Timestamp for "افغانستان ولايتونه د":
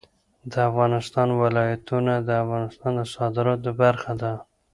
0.69-2.29